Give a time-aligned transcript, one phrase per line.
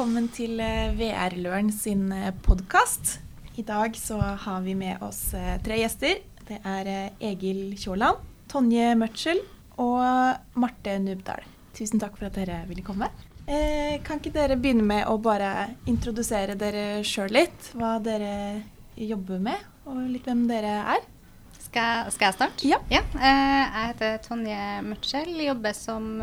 [0.00, 2.06] velkommen til eh, VR-Løren sin
[2.40, 3.18] podkast.
[3.60, 6.22] I dag så har vi med oss tre gjester.
[6.48, 6.88] Det er
[7.20, 9.42] Egil Kjåland, Tonje Mørtsel
[9.76, 11.44] og Marte Nubdal.
[11.76, 13.10] Tusen takk for at dere ville komme.
[13.44, 17.74] Eh, kan ikke dere begynne med å bare introdusere dere sjøl litt?
[17.76, 18.62] Hva dere
[18.96, 21.08] jobber med, og litt hvem dere er?
[21.58, 22.72] Skal, skal jeg starte?
[22.72, 22.80] Ja.
[22.88, 23.04] ja.
[23.20, 26.14] Eh, jeg heter Tonje Mørtskjell, jobber som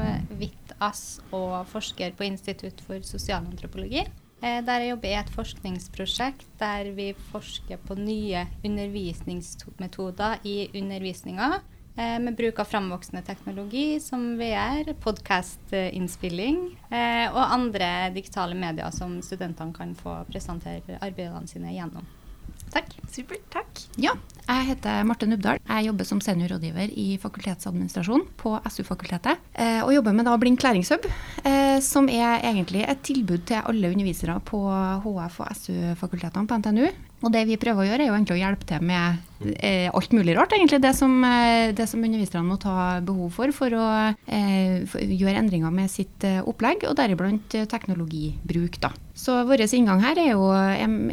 [0.77, 4.05] VIT-AS og forsker på Institutt for sosialantropologi.
[4.41, 11.61] Eh, der jeg jobber i et forskningsprosjekt der vi forsker på nye undervisningsmetoder i undervisninga.
[11.97, 16.59] Eh, med bruk av framvoksende teknologi som VR, podkastinnspilling
[17.33, 22.05] og andre digitale medier som studentene kan få presentere arbeidene sine gjennom.
[22.69, 22.93] Takk.
[23.09, 23.47] Supert.
[23.49, 23.87] Takk.
[23.97, 24.13] Ja,
[24.47, 25.59] jeg heter Marte Nubdal.
[25.59, 29.43] Jeg jobber som seniorrådgiver i fakultetsadministrasjon på SU-fakultetet.
[29.53, 31.05] Eh, og jobber med da Blink læringshub,
[31.43, 34.61] eh, som er egentlig et tilbud til alle undervisere på
[35.03, 36.87] HF- og SU-fakultetene på NTNU.
[37.25, 40.11] Og det vi prøver å gjøre, er jo egentlig å hjelpe til med eh, alt
[40.13, 40.79] mulig rart, egentlig.
[40.83, 45.73] Det som, eh, som underviserne må ta behov for for å eh, for gjøre endringer
[45.73, 48.91] med sitt eh, opplegg, og deriblant eh, teknologibruk, da.
[49.17, 50.51] Så vår inngang her er jo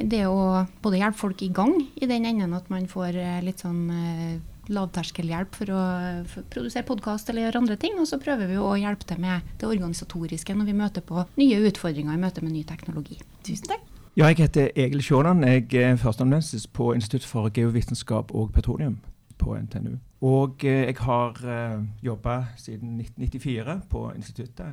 [0.05, 3.17] det å både hjelpe folk i gang, i den enden at man får
[3.47, 3.87] litt sånn
[4.69, 5.81] lavterskelhjelp for å
[6.53, 7.97] produsere podkast eller gjøre andre ting.
[8.01, 11.65] Og så prøver vi å hjelpe til med det organisatoriske når vi møter på nye
[11.71, 13.21] utfordringer i møte med ny teknologi.
[13.45, 13.94] Tusen takk.
[14.17, 15.43] Ja, jeg heter Egil Sjånan.
[15.45, 18.99] Jeg er førsteamanuensis på Institutt for geovitenskap og petroleum
[19.39, 19.97] på NTNU.
[20.21, 24.67] Og eh, jeg har uh, eh, jobba siden 1994 på instituttet.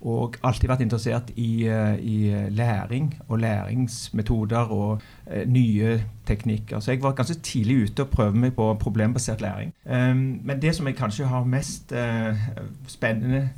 [0.00, 6.80] Og alltid vært interessert i, uh, i læring og læringsmetoder og eh, nye teknikker.
[6.80, 9.72] Så jeg var ganske tidlig ute og prøvde meg på problembasert læring.
[9.84, 11.92] Um, men det som jeg kanskje har mest
[12.86, 13.48] spennende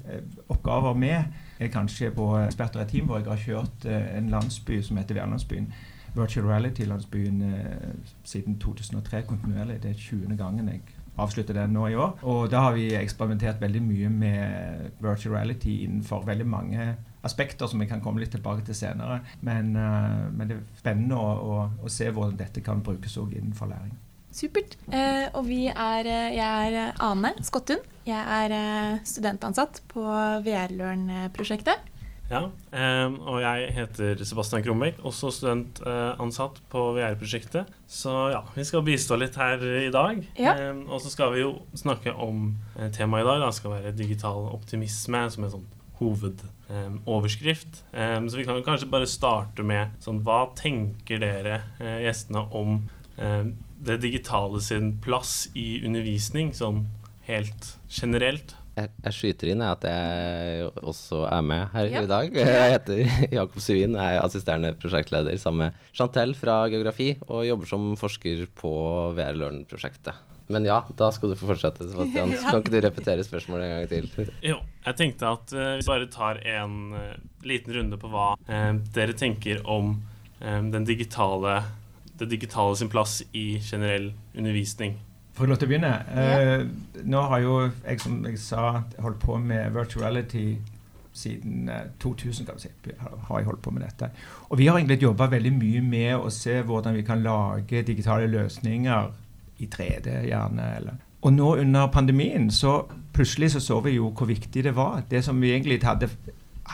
[0.49, 1.25] oppgaver med,
[1.59, 5.19] er kanskje på eksperter i team hvor jeg har kjørt eh, en landsby som heter
[5.19, 5.73] Værlandsbyen.
[6.15, 7.89] Virtual reality-landsbyen eh,
[8.25, 9.83] siden 2003 kontinuerlig.
[9.83, 10.37] Det er 20.
[10.37, 10.81] gangen jeg
[11.19, 12.17] avslutter den nå i år.
[12.23, 16.91] Og da har vi eksperimentert veldig mye med virtual reality innenfor veldig mange
[17.27, 19.21] aspekter som vi kan komme litt tilbake til senere.
[19.45, 23.35] Men, uh, men det er spennende å, å, å, se hvordan dette kan brukes òg
[23.37, 23.97] innenfor læring.
[24.39, 24.77] Supert.
[24.93, 27.81] Eh, og vi er, eh, jeg er Ane Skottun.
[28.07, 30.05] Jeg er eh, studentansatt på
[30.45, 31.81] VR-Learn-prosjektet.
[32.29, 32.43] Ja,
[32.77, 37.71] eh, og jeg heter Sebastian Krombeck, også studentansatt på VR-prosjektet.
[37.89, 40.21] Så ja, vi skal bistå litt her i dag.
[40.37, 40.53] Ja.
[40.53, 42.51] Eh, og så skal vi jo snakke om
[42.93, 43.47] temaet i dag.
[43.47, 45.67] Det skal være digital optimisme som en sånn
[45.99, 47.81] hovedoverskrift.
[47.91, 51.57] så vi kan kanskje bare starte med sånn Hva tenker dere
[52.05, 52.85] gjestene om
[53.17, 56.85] det digitale sin plass i undervisning, sånn
[57.27, 58.55] helt generelt?
[58.79, 62.03] Jeg, jeg skyter inn at jeg også er med her ja.
[62.05, 62.39] i dag.
[62.39, 63.01] Jeg heter
[63.41, 68.45] Jakob Suvin, jeg er assisterende prosjektleder sammen med Chantel fra geografi, og jobber som forsker
[68.59, 68.73] på
[69.19, 70.27] VR Learn-prosjektet.
[70.49, 72.33] Men ja, da skal du få fortsette, Sebastian.
[72.39, 74.31] Så kan ikke du repetere spørsmålet en gang til?
[74.47, 77.11] Jo, jeg tenkte at uh, vi bare tar en uh,
[77.45, 79.99] liten runde på hva uh, dere tenker om
[80.39, 81.57] den digitale
[82.19, 84.99] det digitale sin plass i generell undervisning?
[85.39, 85.93] Får jeg lov til å begynne?
[86.11, 86.59] Ja.
[86.59, 90.49] Uh, nå har jo jeg, som jeg sa, holdt på med virtuality
[91.19, 91.71] siden
[92.03, 92.69] 2000 kan si,
[92.99, 94.11] har jeg holdt på med dette.
[94.51, 98.27] Og vi har egentlig jobba veldig mye med å se hvordan vi kan lage digitale
[98.31, 99.13] løsninger
[99.59, 100.69] i 3D, gjerne.
[100.79, 100.99] Eller.
[101.23, 102.81] Og nå under pandemien så
[103.15, 105.03] plutselig så så vi jo hvor viktig det var.
[105.11, 106.11] Det som vi egentlig hadde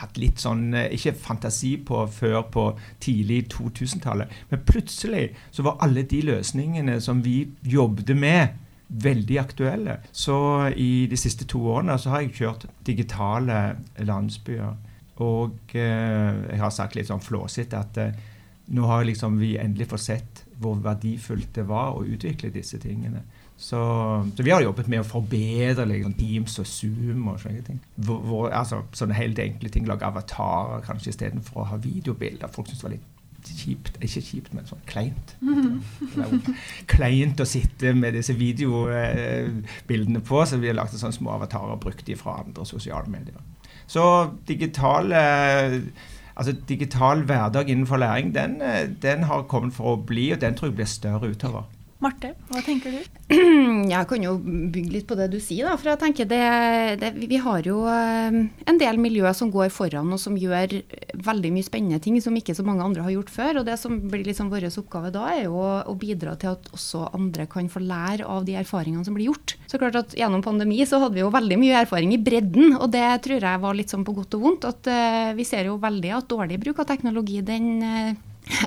[0.01, 2.65] hatt litt sånn eh, Ikke fantasi på før på
[3.03, 4.31] tidlig 2000-tallet.
[4.51, 9.97] Men plutselig så var alle de løsningene som vi jobbet med, veldig aktuelle.
[10.13, 10.35] Så
[10.77, 13.61] i de siste to årene så har jeg kjørt digitale
[13.97, 14.75] landsbyer.
[15.25, 18.17] Og eh, jeg har sagt litt sånn flåsete at eh,
[18.75, 23.23] nå har liksom vi endelig fått sett hvor verdifullt det var å utvikle disse tingene.
[23.57, 23.79] Så,
[24.35, 27.81] så, vi har jobbet med å forbedre liksom, Teams og Zoom og sånne ting.
[27.95, 29.87] Hvor, hvor, altså, sånne helt enkle ting.
[29.87, 32.51] Lage avatarer kanskje istedenfor å ha videobilder.
[32.51, 33.11] Folk syns det var litt
[33.45, 35.35] kjipt Ikke kjipt, men sånn kleint.
[36.95, 41.83] Kleint å sitte med disse videobildene på, så vi har lagd sånne små avatarer og
[41.85, 43.37] brukt de fra andre sosiale medier.
[43.85, 44.01] Så
[44.49, 45.21] digitale
[46.35, 48.57] altså digital hverdag innenfor læring, den,
[49.01, 51.69] den har kommet for å bli, og den tror jeg blir større utover.
[52.03, 53.03] Marte, hva tenker du?
[53.93, 55.77] Jeg kan jo bygge litt på det du sier, da.
[55.79, 56.41] For jeg tenker det,
[56.99, 58.35] det, Vi har jo eh,
[58.67, 60.75] en del miljøer som går foran og som gjør
[61.25, 63.61] veldig mye spennende ting som ikke så mange andre har gjort før.
[63.61, 67.07] Og det som blir liksom vår oppgave da, er jo å bidra til at også
[67.15, 69.55] andre kan få lære av de erfaringene som blir gjort.
[69.71, 72.91] Så klart at Gjennom pandemi så hadde vi jo veldig mye erfaring i bredden, og
[72.93, 74.67] det tror jeg var litt sånn på godt og vondt.
[74.67, 78.15] At uh, vi ser jo veldig at dårlig bruk av teknologi, den uh,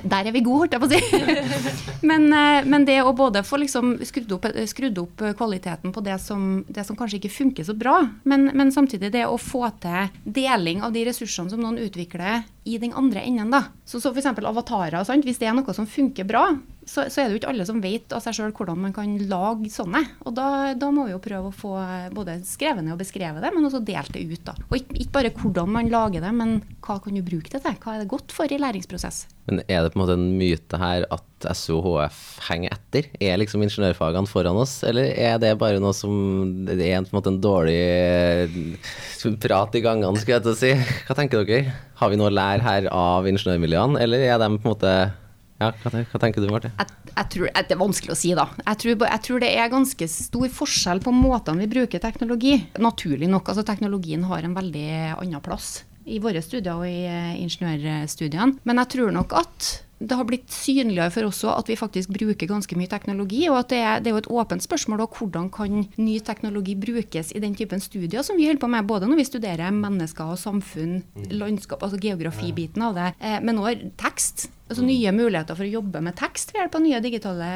[0.03, 1.99] der er vi gode, holdt jeg på å si.
[2.09, 6.17] men, eh, men, det å både få liksom skrudd, opp, skrudd opp, kvaliteten på det
[6.23, 10.11] som, det som, kanskje ikke funker så bra, men, men, samtidig det å få til
[10.23, 13.53] deling av de ressursene som noen utvikler i den andre enden.
[13.53, 13.63] da.
[13.85, 14.29] Så, så f.eks.
[14.37, 15.01] avatarer.
[15.07, 15.25] Sant?
[15.25, 16.49] Hvis det er noe som funker bra,
[16.89, 19.11] så, så, er det jo ikke alle som vet av seg sjøl hvordan man kan
[19.29, 20.01] lage sånne.
[20.25, 21.73] Og da, da, må vi jo prøve å få
[22.15, 24.41] både skrevet ned og beskrevet det, men også delt det ut.
[24.47, 24.55] da.
[24.69, 26.55] Og ikke, ikke, bare hvordan man lager det, men
[26.85, 27.77] hva kan du bruke det til?
[27.83, 29.27] Hva er det godt for i læringsprosess?
[29.49, 32.19] Men er det på en måte en myte her at SO og HF
[32.49, 33.07] henger etter?
[33.21, 37.19] Er liksom ingeniørfagene foran oss, eller er det bare noe som Det er på en
[37.19, 37.79] måte en dårlig
[39.41, 40.75] prat i gangene, skulle jeg til å si.
[41.05, 41.79] Hva tenker dere?
[42.01, 44.93] Har vi noe å lære her av ingeniørmiljøene, eller er de på en måte
[45.59, 46.71] ja, hva, hva, tenker du, Marte?
[46.79, 48.47] Jeg, jeg tror, det er vanskelig å si, da.
[48.63, 52.55] Jeg tror, jeg tror, det er ganske stor forskjell på måtene vi bruker teknologi.
[52.79, 53.51] Naturlig nok.
[53.51, 58.63] altså Teknologien har en veldig annen plass i våre studier og i eh, ingeniørstudiene.
[58.65, 59.69] Men jeg tror nok at
[59.99, 63.41] det har blitt synligere for oss at vi faktisk bruker ganske mye teknologi.
[63.51, 66.77] Og at det er, det er jo et åpent spørsmål om hvordan kan ny teknologi
[66.79, 70.31] brukes i den typen studier som vi holder på med, både når vi studerer mennesker
[70.31, 71.01] og samfunn,
[71.33, 74.47] landskap, altså geografibiten av det, eh, men òg tekst.
[74.69, 77.49] Altså nye muligheter for å jobbe med tekst ved hjelp av nye digitale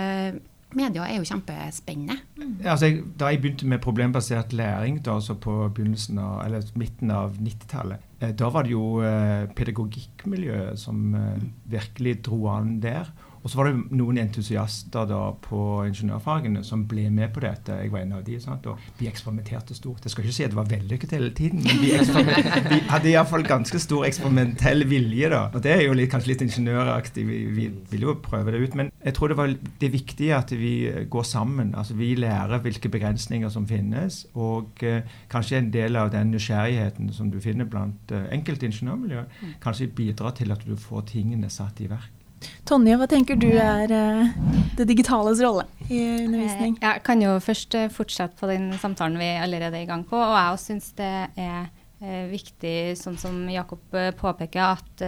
[0.77, 2.15] medier er jo kjempespennende.
[2.37, 2.53] Mm.
[2.65, 5.67] Altså, jeg, da jeg begynte med problembasert læring da, altså på
[6.21, 12.17] av, eller midten av 90-tallet, eh, da var det jo eh, pedagogikkmiljøet som eh, virkelig
[12.27, 13.11] dro an der.
[13.43, 15.59] Og så var det noen entusiaster da på
[15.89, 17.75] ingeniørfagene som ble med på dette.
[17.83, 18.69] Jeg var en av de, sant?
[18.71, 20.05] og Vi eksperimenterte stort.
[20.05, 21.91] Jeg skal ikke si at det var vellykket hele tiden, men vi,
[22.69, 25.31] vi hadde iallfall ganske stor eksperimentell vilje.
[25.33, 25.41] da.
[25.51, 27.27] Og Det er jo litt, kanskje litt ingeniøraktig.
[27.27, 28.79] Vi, vi vil jo prøve det ut.
[28.79, 30.73] Men jeg tror det, var, det er viktig at vi
[31.11, 31.75] går sammen.
[31.75, 34.23] altså Vi lærer hvilke begrensninger som finnes.
[34.39, 39.27] Og eh, kanskje en del av den nysgjerrigheten som du finner blant eh, enkelte ingeniørmiljøer,
[39.59, 42.22] kanskje bidrar til at du får tingene satt i verk.
[42.67, 44.31] Tonje, hva tenker du er uh,
[44.77, 46.77] det digitales rolle i undervisning?
[46.79, 50.05] Eh, jeg kan jo først uh, fortsette på den samtalen vi allerede er i gang
[50.07, 50.17] på.
[50.17, 51.71] Og jeg syns det er
[52.03, 53.79] viktig, sånn som Jakob
[54.19, 55.03] påpeker, at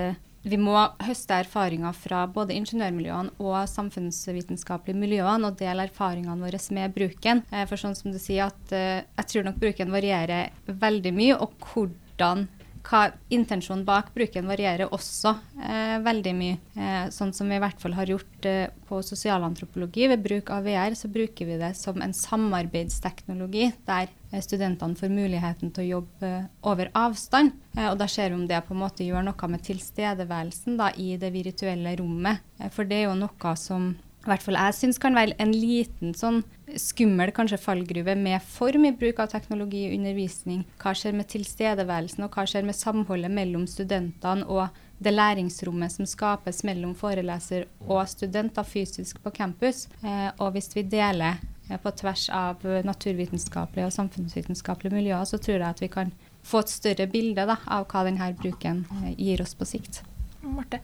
[0.47, 6.95] vi må høste erfaringer fra både ingeniørmiljøene og samfunnsvitenskapelige miljøene og dele erfaringene våre med
[6.95, 7.41] bruken.
[7.51, 12.45] For sånn som du sier, at jeg tror nok bruken varierer veldig mye, og hvordan
[12.85, 15.33] hva intensjonen bak bruken varierer også
[15.63, 16.57] eh, veldig mye.
[16.77, 20.07] Eh, sånn som vi i hvert fall har gjort eh, på sosialantropologi.
[20.11, 25.13] Ved bruk av VR så bruker vi det som en samarbeidsteknologi der eh, studentene får
[25.13, 27.55] muligheten til å jobbe eh, over avstand.
[27.75, 30.91] Eh, og da ser vi om det på en måte gjør noe med tilstedeværelsen da,
[30.95, 32.43] i det virtuelle rommet.
[32.71, 36.15] for det er jo noe som i hvert fall jeg syns kan være en liten
[36.17, 36.39] sånn
[36.81, 40.63] skummel kanskje fallgruve med for mye bruk av teknologi i undervisning.
[40.81, 46.07] Hva skjer med tilstedeværelsen, og hva skjer med samholdet mellom studentene og det læringsrommet som
[46.09, 49.85] skapes mellom foreleser og studenter fysisk på campus.
[50.01, 51.37] Eh, og hvis vi deler
[51.69, 56.63] eh, på tvers av naturvitenskapelige og samfunnsvitenskapelige miljøer, så tror jeg at vi kan få
[56.63, 60.01] et større bilde da, av hva denne bruken eh, gir oss på sikt.
[60.45, 60.79] Marte?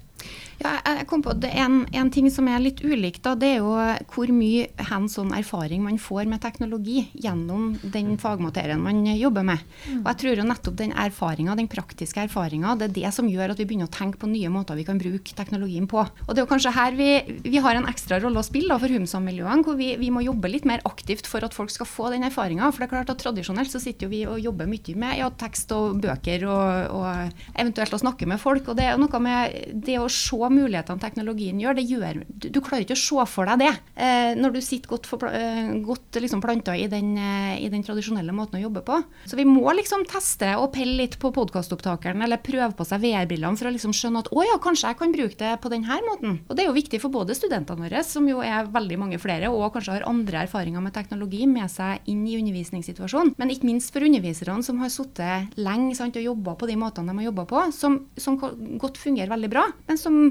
[0.62, 3.24] Ja, jeg kom på det en, en, ting som er litt ulikt.
[3.25, 3.74] Da, det er jo
[4.13, 9.63] hvor mye hands on erfaring man får med teknologi gjennom den fagmaterien man jobber med.
[9.88, 10.03] Mm.
[10.03, 13.56] Og jeg tror jo nettopp den erfaringa, den praktiske erfaringa, det er det som gjør
[13.56, 16.03] at vi begynner å tenke på nye måter vi kan bruke teknologien på.
[16.27, 17.10] Og det er jo kanskje her vi,
[17.48, 20.51] vi har en ekstra rolle å spille da, for Humsam-miljøene, hvor vi, vi, må jobbe
[20.51, 22.70] litt mer aktivt for at folk skal få den erfaringa.
[22.70, 25.32] For det er klart at tradisjonelt så sitter jo vi og jobber mye med ja,
[25.41, 28.70] tekst og bøker og, og eventuelt å snakke med folk.
[28.70, 32.60] Og det er noe med det å se mulighetene teknologien gjør, det gjør Du, du
[32.63, 36.20] klarer ikke å se for deg det eh, når du sitter godt, for, eh, godt
[36.22, 39.00] liksom planta i, den, eh, i den tradisjonelle måten å jobbe på.
[39.29, 43.60] Så vi må liksom teste og pelle litt på podkastopptakeren eller prøve på seg VR-brillene
[43.60, 46.39] for å liksom skjønne at å ja, kanskje jeg kan bruke det på denne måten.
[46.48, 49.51] Og det er jo viktig for både studentene våre, som jo er veldig mange flere,
[49.51, 53.93] og kanskje har andre erfaringer med teknologi med seg inn i undervisningssituasjonen, men ikke minst
[53.93, 57.48] for underviserne som har sittet lenge sant, og jobba på de måtene de har jobba
[57.50, 58.38] på, som, som
[58.81, 60.20] godt fungerer veldig bra, men som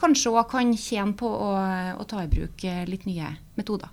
[0.00, 1.50] kanskje òg kan tjene på å,
[1.98, 3.92] å, ta i bruk eh, litt nye metoder.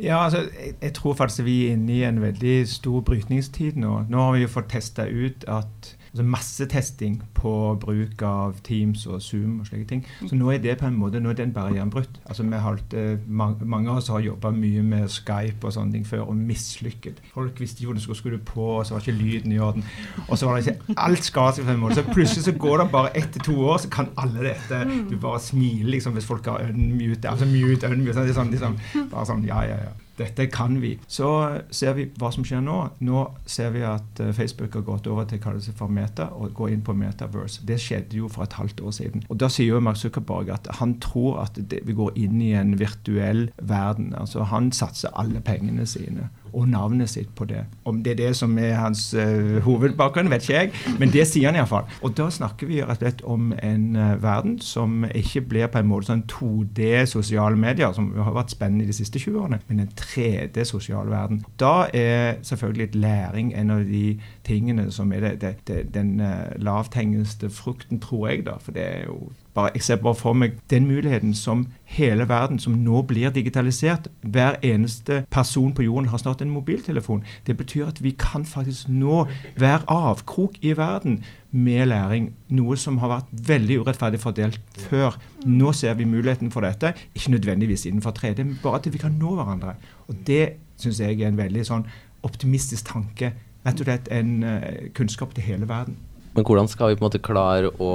[0.00, 3.98] Ja, altså, jeg, jeg, tror faktisk vi er inne i en veldig stor brytningstid nå.
[4.10, 9.18] Nå har vi jo fått testa ut at altså massetesting på bruk av Teams og
[9.22, 10.04] Zoom og slike ting.
[10.28, 12.20] Så nå er det på en måte, nå er den barrieren brutt.
[12.28, 12.94] Altså vi holdt,
[13.26, 17.18] mange, mange av oss har jobba mye med Skype og sånne ting før og mislykket.
[17.34, 19.86] Folk visste ikke hvordan de skulle skru på, og så var ikke lyden i orden.
[20.28, 21.98] Og så var det ikke alt skadet seg på en måte.
[21.98, 24.84] Så plutselig så går det bare ett til to år, så kan alle dette.
[25.10, 28.32] Du bare smiler liksom hvis folk har unmute, altså mute, unmute.
[28.34, 28.78] Sånn, liksom,
[29.12, 29.92] bare sånn, ja, ja, ja.
[30.14, 30.92] Dette kan vi.
[31.10, 31.26] Så
[31.74, 32.76] ser vi hva som skjer nå.
[33.02, 36.28] Nå ser vi at eh, Facebook har gått over til å kalle seg for Meta
[36.38, 37.64] og går inn på Metaverse.
[37.66, 39.24] Det skjedde jo for et halvt år siden.
[39.26, 42.52] Og Da sier jo Mark Zuckerberg at han tror at det, vi går inn i
[42.54, 44.12] en virtuell verden.
[44.14, 47.64] Altså Han satser alle pengene sine og navnet sitt på det.
[47.84, 51.50] Om det er det som er hans uh, hovedbakgrunn, vet ikke jeg, men det sier
[51.50, 51.88] han iallfall.
[52.06, 55.82] Og da snakker vi rett og slett om en uh, verden som ikke blir på
[55.82, 59.84] en måte sånn 2D sosiale medier, som har vært spennende de siste 20 årene, men
[59.84, 61.42] en 3D sosial verden.
[61.60, 64.04] Da er selvfølgelig et læring en av de
[64.46, 68.58] tingene som er det, det, det, den uh, lavthengende frukten, tror jeg, da.
[68.62, 72.58] For det er jo bare, jeg ser bare for meg den muligheten som hele verden,
[72.58, 74.08] som nå blir digitalisert.
[74.22, 77.22] Hver eneste person på jorden har snart en mobiltelefon.
[77.46, 79.24] Det betyr at vi kan faktisk nå
[79.56, 82.32] være avkrok i verden med læring.
[82.50, 85.18] Noe som har vært veldig urettferdig fordelt før.
[85.46, 86.94] Nå ser vi muligheten for dette.
[87.14, 89.76] Ikke nødvendigvis innenfor 3D, men bare at vi kan nå hverandre.
[90.08, 91.86] Og Det syns jeg er en veldig sånn
[92.26, 93.30] optimistisk tanke.
[93.64, 95.96] Rett og slett en uh, kunnskap til hele verden.
[96.34, 97.90] Men hvordan skal vi på en måte klare å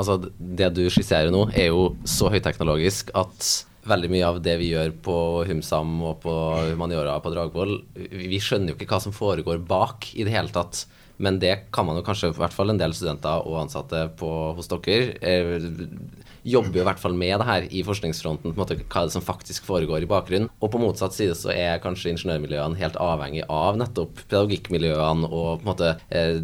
[0.00, 3.50] Altså, det du skisserer nå, er jo så høyteknologisk at
[3.90, 5.16] veldig mye av det vi gjør på
[5.48, 6.32] Humsam og på
[6.70, 10.84] Humaniora på Dragvoll, vi skjønner jo ikke hva som foregår bak i det hele tatt.
[11.20, 14.30] Men det kan man jo kanskje, i hvert fall en del studenter og ansatte på,
[14.56, 15.58] hos dere, eh,
[16.42, 19.14] jobber jo i hvert fall med det her i forskningsfronten, på en måte hva det
[19.14, 20.50] som faktisk foregår i bakgrunnen.
[20.60, 25.64] Og på motsatt side så er kanskje ingeniørmiljøene helt avhengig av nettopp pedagogikkmiljøene og på
[25.64, 26.38] en måte eh,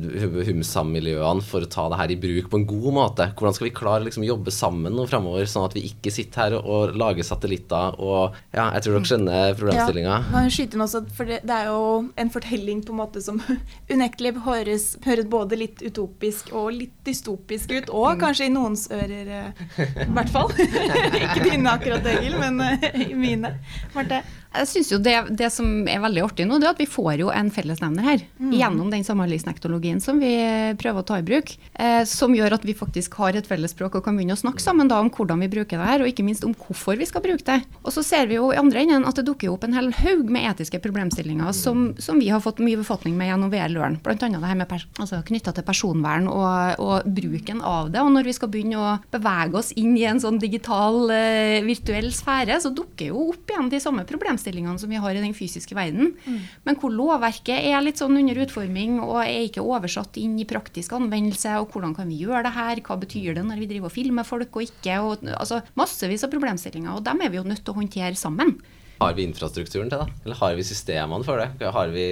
[0.46, 3.28] Humsam-miljøene for å ta det her i bruk på en god måte.
[3.36, 6.58] Hvordan skal vi klare liksom jobbe sammen nå fremover, sånn at vi ikke sitter her
[6.60, 10.14] og lager satellitter og Ja, jeg tror dere skjønner problemstillinga.
[10.16, 13.22] Ja, man skyter inn også, for det, det, er jo en fortelling på en måte
[13.24, 13.40] som
[13.92, 19.32] unektelig høres, høres både litt utopisk og litt dystopisk ut, og kanskje i noens ører
[19.40, 20.52] eh, i hvert fall.
[21.22, 23.54] Ikke dine akkurat, Egil, men uh, mine.
[23.94, 24.22] Marte?
[24.62, 27.22] Jeg synes jo det, det, som er veldig artig nå, det er at vi får
[27.22, 28.24] jo en fellesnevner her.
[28.40, 28.52] Mm.
[28.56, 30.32] Gjennom den samhandlingsteknologien som vi
[30.80, 31.52] prøver å ta i bruk.
[31.74, 34.90] Eh, som gjør at vi faktisk har et fellesspråk og kan begynne å snakke sammen
[34.90, 37.44] da om hvordan vi bruker det her, og ikke minst om hvorfor vi skal bruke
[37.46, 37.60] det.
[37.82, 40.30] Og så ser vi jo i andre enden at det dukker opp en hel haug
[40.32, 44.00] med etiske problemstillinger som, som vi har fått mye befatning med gjennom VR Løren.
[44.04, 44.16] Bl.a.
[44.16, 48.02] det her med altså, knytta til personvern og, og, bruken av det.
[48.02, 52.10] Og når vi skal begynne å bevege oss inn i en sånn digital, uh, virtuell
[52.14, 54.45] sfære, så dukker jo opp igjen de samme problemstillingene
[54.78, 56.14] som vi har i den fysiske verden.
[56.26, 56.40] Mm.
[56.64, 60.92] Men hvor lovverket er litt sånn under utforming og er ikke oversatt inn i praktisk
[60.96, 63.96] anvendelse, og hvordan kan vi gjøre det her, hva betyr det når vi driver og
[63.96, 66.94] filmer folk og ikke, og altså massevis av problemstillinger.
[66.96, 68.56] Og dem er vi jo nødt til å håndtere sammen.
[69.00, 70.12] Har vi infrastrukturen til det?
[70.24, 71.50] Eller har vi systemene for det?
[71.72, 72.06] Har vi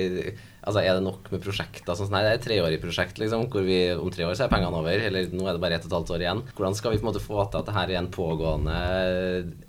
[0.64, 1.92] Altså, Er det nok med prosjekter?
[1.92, 3.18] Sånn, nei, det er et treårig prosjekt.
[3.20, 4.96] liksom, hvor vi Om tre år så er pengene over.
[4.96, 6.42] Eller nå er det bare ett og et halvt år igjen.
[6.56, 8.78] Hvordan skal vi på en måte få til at dette er en pågående,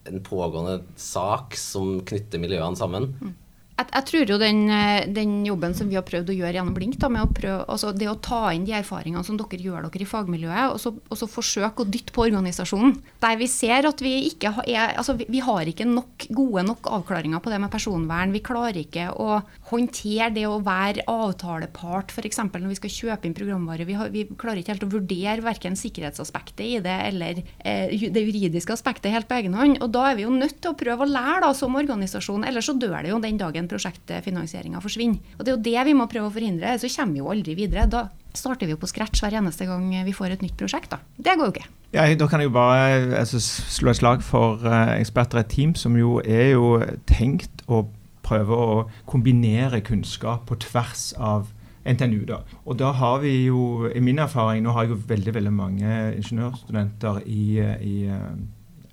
[0.07, 3.11] en pågående sak som knytter miljøene sammen?
[3.19, 3.35] Mm
[3.75, 6.75] jeg, jeg, tror jo den, eh, den, jobben som vi har prøvd å gjøre gjennom
[6.75, 9.89] Blink, da, med å prøve, altså det å ta inn de erfaringene som dere gjør
[9.89, 12.95] dere i fagmiljøet, og så, og så forsøke å dytte på organisasjonen.
[13.23, 16.63] Der vi ser at vi ikke har, er, altså vi, vi har ikke nok, gode
[16.69, 18.35] nok avklaringer på det med personvern.
[18.35, 22.41] Vi klarer ikke å håndtere det å være avtalepart, f.eks.
[22.53, 23.87] når vi skal kjøpe inn programvare.
[23.87, 28.25] Vi, har, vi, klarer ikke helt å vurdere verken sikkerhetsaspektet i det eller eh, det
[28.27, 29.79] juridiske aspektet helt på egen hånd.
[29.81, 32.69] Og da er vi jo nødt til å prøve å lære da, som organisasjon, ellers
[32.69, 35.33] så dør det jo den dagen prosjektfinansieringa forsvinner.
[35.39, 37.57] Og Det er jo det vi må prøve å forhindre, så kommer vi jo aldri
[37.57, 37.89] videre.
[37.89, 38.05] Da
[38.35, 40.93] starter vi jo på scratch hver eneste gang vi får et nytt prosjekt.
[40.93, 41.01] Da.
[41.17, 41.67] Det går jo ikke.
[41.95, 45.53] Ja, da kan jeg jo bare altså, slå et slag for uh, eksperter i et
[45.53, 46.75] team som jo er jo
[47.07, 47.85] tenkt å
[48.25, 48.79] prøve å
[49.09, 51.51] kombinere kunnskap på tvers av
[51.85, 52.25] NTNU.
[52.25, 52.41] da.
[52.65, 55.99] Og da har vi jo, i min erfaring, nå har jeg jo veldig veldig mange
[56.15, 58.33] ingeniørstudenter i, i uh,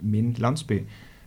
[0.00, 0.82] min landsby.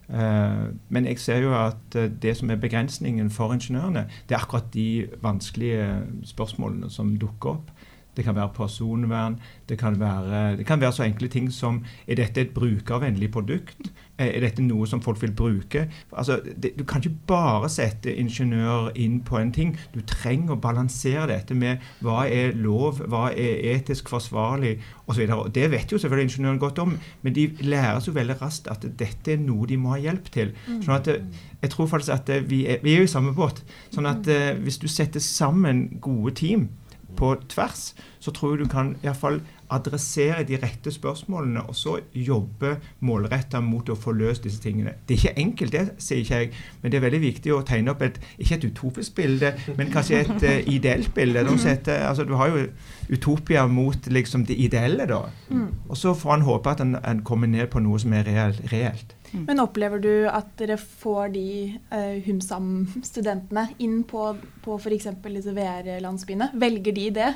[0.09, 4.43] Eh, men jeg ser jo at eh, det som er begrensningen for ingeniørene, det er
[4.43, 5.87] akkurat de vanskelige
[6.29, 7.71] spørsmålene som dukker opp.
[8.15, 9.39] Det kan være personvern.
[9.69, 13.91] Det kan være, det kan være så enkle ting som er dette et brukervennlig produkt?
[14.17, 15.87] Er dette noe som folk vil bruke?
[16.15, 19.73] Altså, det, du kan ikke bare sette ingeniør inn på en ting.
[19.91, 24.77] Du trenger å balansere dette med hva er lov, hva er etisk forsvarlig
[25.11, 25.25] osv.
[25.51, 29.35] Det vet jo selvfølgelig ingeniøren godt om, men de lærer så veldig raskt at dette
[29.35, 30.55] er noe de må ha hjelp til.
[30.77, 33.65] Sånn at jeg tror faktisk at vi er, vi er jo i samme båt.
[33.91, 34.29] Sånn at
[34.61, 36.69] hvis du setter sammen gode team
[37.17, 39.41] på tvers, så tror jeg du kan i fall
[39.73, 44.93] adressere de rette spørsmålene og så jobbe målretta mot å få løst disse tingene.
[45.07, 47.95] Det er ikke enkelt, det sier ikke jeg, men det er veldig viktig å tegne
[47.95, 51.45] opp et ikke et utopisk bilde, men kanskje et uh, ideelt bilde.
[51.65, 52.65] Heter, altså, du har jo
[53.09, 55.23] utopia mot liksom, det ideelle, da.
[55.49, 55.67] Mm.
[55.89, 58.61] Og så får han håpe at han kommer ned på noe som er reelt.
[58.71, 59.15] reelt.
[59.35, 59.47] Mm.
[59.49, 61.47] Men opplever du at dere får de
[61.91, 64.31] uh, HumSam-studentene inn på,
[64.63, 65.11] på f.eks.
[65.27, 66.53] disse VR-landsbyene?
[66.61, 67.33] Velger de det?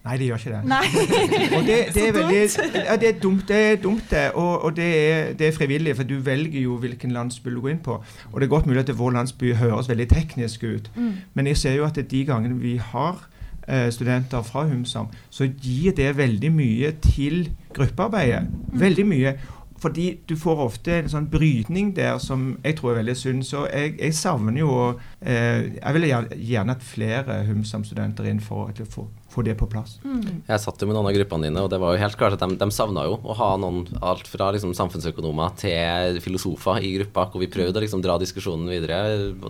[0.00, 0.60] Nei, de gjør ikke det.
[1.56, 2.38] Og det, det, er veldig,
[2.86, 4.30] ja, det er dumt, det er dumt det.
[4.30, 7.74] Og, og det, er, det, er, frivillig, for du velger jo hvilken landsby du går
[7.74, 7.98] inn på.
[8.32, 11.12] Og det er godt mulig at vår landsby høres veldig teknisk ut, mm.
[11.34, 13.20] men jeg ser jo at de gangene vi har
[13.68, 18.46] eh, studenter fra HumSam, så gir det veldig mye til gruppearbeidet.
[18.48, 18.80] Mm.
[18.80, 19.34] Veldig mye.
[19.80, 23.46] Fordi du får ofte en sånn brytning der som jeg tror er veldig synd.
[23.48, 24.74] Så jeg, jeg savner jo
[25.20, 29.98] eh, Jeg ville gjerne hatt flere HumSam-studenter inn for å få få det på plass.
[30.02, 30.42] Mm.
[30.48, 32.42] Jeg satt jo med noen av gruppene dine, og det var jo helt klart at
[32.42, 37.28] de, de savna jo å ha noen alt fra liksom, samfunnsøkonomer til filosofer i gruppa,
[37.30, 39.00] hvor vi prøvde å liksom, dra diskusjonen videre.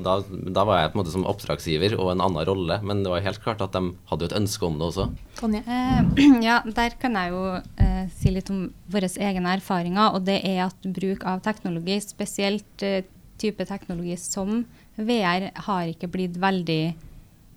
[0.05, 3.13] Da, da, var jeg på en måte som oppdragsgiver og en annen rolle, men det
[3.13, 5.09] var helt klart at de hadde jo et ønske om det også.
[5.41, 5.63] Tonje?
[5.65, 7.45] Eh, ja, der kan jeg jo
[7.81, 12.87] eh, si litt om våre egne erfaringer, og det er at bruk av teknologi, spesielt
[12.87, 13.03] eh,
[13.41, 14.65] type teknologi som
[15.01, 16.83] VR, har ikke blitt veldig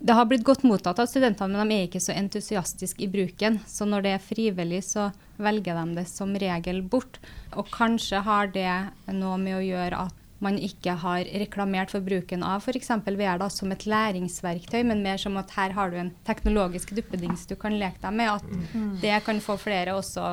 [0.03, 3.61] det har blitt godt mottatt av studentene, men de er ikke så entusiastiske i bruken.
[3.71, 5.05] Så når det er frivillig, så
[5.39, 7.21] velger de det som regel bort.
[7.55, 8.67] Og kanskje har det
[9.15, 12.91] noe med å gjøre at man ikke har reklamert for bruken av f.eks.
[13.05, 17.47] VR da, som et læringsverktøy, men mer som at her har du en teknologisk duppedings
[17.47, 18.41] du kan leke deg med.
[18.41, 18.91] At mm.
[19.05, 20.27] det kan få flere også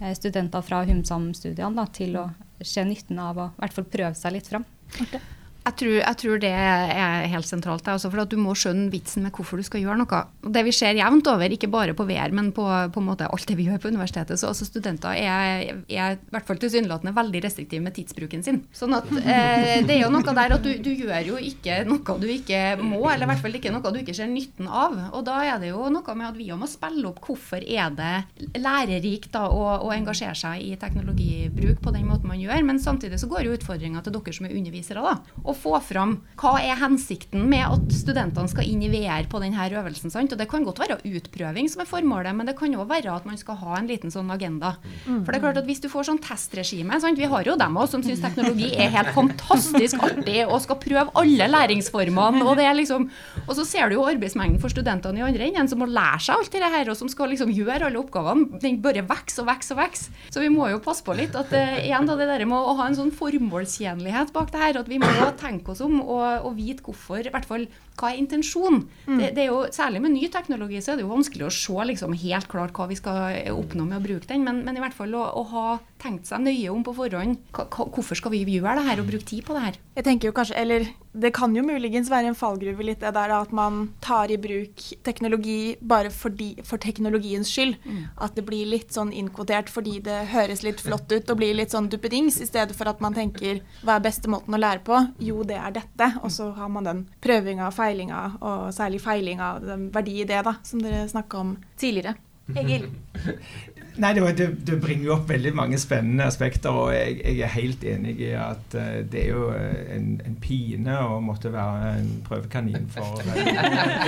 [0.00, 2.26] eh, studenter fra HumSam-studiene til å
[2.64, 4.64] se nytten av å i hvert fall prøve seg litt fram.
[4.96, 5.20] Okay.
[5.62, 7.86] Jeg tror, jeg tror, det er helt sentralt.
[7.86, 10.22] Altså, for Du må skjønne vitsen med hvorfor du skal gjøre noe.
[10.42, 13.68] Det vi ser jevnt over, ikke bare på VR, men på, på alt det vi
[13.68, 14.40] gjør på universitetet.
[14.40, 18.62] så også Studenter er, er i hvert fall tilsynelatende veldig restriktive med tidsbruken sin.
[18.74, 22.18] Sånn at eh, Det er jo noe der at du, du, gjør jo ikke noe
[22.18, 24.98] du ikke må, eller i hvert fall ikke noe du ikke ser nytten av.
[25.12, 28.58] Og Da er det jo noe med at vi må spille opp hvorfor er det
[28.58, 29.46] lærerikt å,
[29.86, 32.66] å engasjere seg i teknologibruk på den måten man gjør.
[32.66, 35.06] Men samtidig så går jo utfordringa til dere som er undervisere.
[35.06, 39.40] da, å få fram hva er hensikten med at studentene skal inn i VR på
[39.42, 40.10] denne øvelsen.
[40.12, 40.32] Sant?
[40.34, 43.28] Og Det kan godt være utprøving som er formålet, men det kan òg være at
[43.28, 44.74] man skal ha en liten sånn agenda.
[45.06, 47.18] For det er klart at Hvis du får sånn testregime sant?
[47.18, 51.14] Vi har jo dem òg som syns teknologi er helt fantastisk artig og skal prøve
[51.18, 52.42] alle læringsformene.
[52.42, 53.08] Og, det er liksom,
[53.46, 56.40] og så ser du jo arbeidsmengden for studentene i andre enden som må lære seg
[56.40, 58.60] alt det her, og som skal liksom gjøre alle oppgavene.
[58.62, 60.18] Den bare vokser og vokser og vokser.
[60.32, 62.76] Så vi må jo passe på litt at uh, igjen da, det der med å
[62.78, 64.80] ha en sånn formålstjenlighet bak det her.
[64.82, 65.10] At vi må
[65.42, 67.66] tenke oss om og, og vite hvorfor, i hvert fall
[67.98, 68.86] hva er intensjonen.
[69.06, 69.18] Mm.
[69.18, 71.88] Det, det, er jo, Særlig med ny teknologi så er det jo vanskelig å se
[71.92, 74.96] liksom, helt klart hva vi skal oppnå med å bruke den, men, men i hvert
[74.96, 75.66] fall å, å, ha
[76.02, 77.38] tenkt seg nøye om på forhånd.
[77.52, 79.78] Hvorfor skal vi gjøre det her og bruke tid på det her?
[79.96, 83.34] Jeg tenker jo kanskje, eller Det kan jo muligens være en fallgruve litt det der
[83.36, 87.76] at man tar i bruk teknologi bare fordi, for teknologiens skyld.
[87.84, 88.06] Mm.
[88.16, 91.76] At det blir litt sånn innkvotert fordi det høres litt flott ut og blir litt
[91.76, 95.04] sånn duppedings, i stedet for at man tenker hva er beste måten å lære på?
[95.20, 96.14] Jo, det er dette.
[96.24, 100.40] Og så har man den prøvinga og feilinga, og særlig feilinga, den verdi i det,
[100.48, 102.16] da, som dere snakka om tidligere.
[102.56, 102.88] Egil?
[104.00, 107.84] Nei, det, det, bringer jo opp veldig mange spennende aspekter, og jeg, jeg er helt
[107.84, 112.08] enig i at uh, det er jo eh, en, en, pine å måtte være en
[112.24, 113.20] prøvekanin for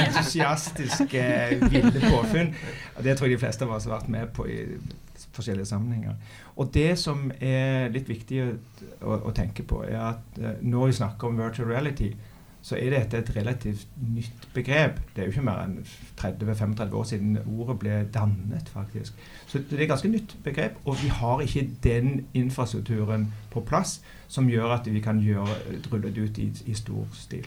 [0.06, 1.24] entusiastiske,
[1.68, 2.54] ville påfunn.
[2.96, 4.60] Og det tror jeg de fleste av oss har vært med på i
[5.34, 6.16] forskjellige sammenhenger.
[6.56, 8.50] Og det som er litt viktig å,
[9.02, 12.14] å, å tenke på, er at når vi snakker om virtual reality,
[12.64, 15.00] så er dette et relativt nytt begrep.
[15.12, 15.74] Det er jo ikke mer enn
[16.16, 19.18] 30-35 år siden ordet ble dannet, faktisk.
[19.46, 23.98] Så det er et ganske nytt begrep, og vi har ikke den infrastrukturen på plass
[24.29, 25.59] som gjør at vi kan gjøre,
[25.92, 27.44] rulle det ut i, i stor stil.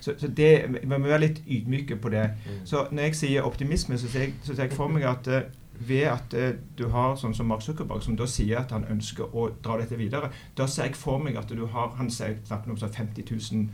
[0.00, 2.26] Så, så det, Vi må være litt ydmyke på det.
[2.46, 2.66] Mm.
[2.66, 5.40] Så når jeg sier optimisme, så ser jeg, så ser jeg for meg at uh,
[5.78, 9.30] ved at uh, du har sånn som Mark Zuckerberg, som da sier at han ønsker
[9.30, 12.72] å dra dette videre, da ser jeg for meg at du har Han sier snakket
[12.74, 13.68] om 50 000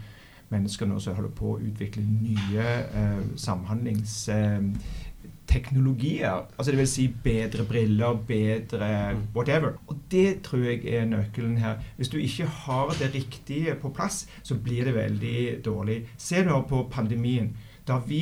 [0.52, 6.38] mennesker nå som holder på å utvikle nye eh, samhandlingsteknologier.
[6.56, 9.22] Altså det vil si bedre briller, bedre mm.
[9.34, 9.70] whatever.
[9.88, 11.74] Og det tror jeg er nøkkelen her.
[11.96, 15.98] Hvis du ikke har det riktige på plass, så blir det veldig dårlig.
[16.16, 17.48] Se nå på pandemien.
[17.88, 18.20] Da, vi,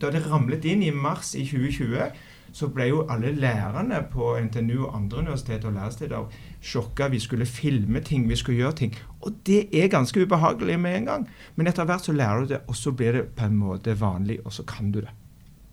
[0.00, 2.12] da det ramlet inn i mars i 2020
[2.56, 7.10] så ble jo alle lærerne på NTNU og andre universiteter og læresteder sjokka.
[7.12, 8.96] Vi skulle filme ting, vi skulle gjøre ting.
[9.20, 11.28] Og det er ganske ubehagelig med en gang.
[11.56, 14.40] Men etter hvert så lærer du det, og så blir det på en måte vanlig,
[14.44, 15.12] og så kan du det.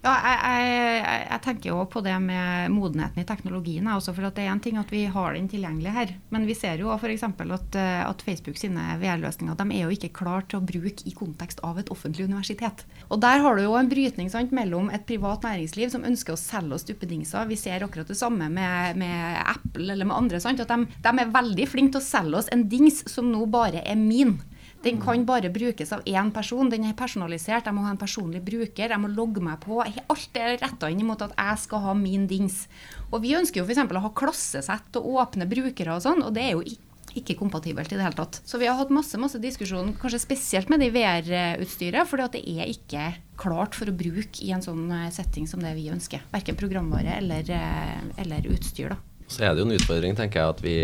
[0.04, 3.88] Ja, jeg, jeg, jeg tenker jo på det med modenheten i teknologien.
[3.88, 6.84] Også for Det er en ting at vi har den tilgjengelig her, men vi ser
[6.84, 7.24] jo f.eks.
[7.24, 11.16] At, eh, at Facebook sine VR-løsninger de er jo ikke klar til å bruke i
[11.16, 12.84] kontekst av et offentlig universitet.
[13.08, 16.42] Og Der har du jo en brytning sant, mellom et privat næringsliv som ønsker å
[16.42, 17.48] selge oss duppedingser.
[17.48, 20.44] Vi ser akkurat det samme med, med Apple eller med andre.
[20.44, 23.48] Sant, at de, de er veldig flinke til å selge oss en dings som nå
[23.48, 24.36] bare er min.
[24.84, 26.69] Den kan bare brukes av én person.
[26.69, 27.69] Den er personalisert.
[27.69, 28.91] Jeg må ha en personlig bruker.
[28.91, 29.80] Jeg må logge meg på.
[29.80, 32.65] Alt er retta inn mot at jeg skal ha min dings.
[33.12, 33.86] Og Vi ønsker jo f.eks.
[33.88, 36.65] å ha klassesett og åpne brukere og sånn, og det er jo
[37.13, 38.41] ikke kompatibelt i det hele tatt.
[38.43, 42.72] Så vi har hatt masse masse diskusjon, kanskje spesielt med det VR-utstyret, for det er
[42.72, 46.26] ikke klart for å bruke i en sånn eh, setting som det vi ønsker.
[46.34, 48.96] Verken programvare eller, eh, eller utstyr.
[48.96, 49.00] da.
[49.28, 50.76] Så er det jo en utfordring, tenker jeg, at vi